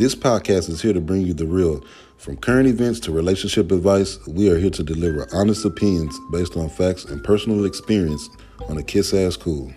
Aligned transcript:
This 0.00 0.14
podcast 0.14 0.70
is 0.70 0.80
here 0.80 0.94
to 0.94 1.00
bring 1.02 1.20
you 1.20 1.34
the 1.34 1.44
real. 1.44 1.84
From 2.16 2.38
current 2.38 2.66
events 2.66 3.00
to 3.00 3.12
relationship 3.12 3.70
advice, 3.70 4.18
we 4.26 4.48
are 4.48 4.56
here 4.56 4.70
to 4.70 4.82
deliver 4.82 5.28
honest 5.34 5.66
opinions 5.66 6.18
based 6.32 6.56
on 6.56 6.70
facts 6.70 7.04
and 7.04 7.22
personal 7.22 7.66
experience 7.66 8.30
on 8.70 8.78
a 8.78 8.82
kiss 8.82 9.12
ass 9.12 9.36
cool. 9.36 9.70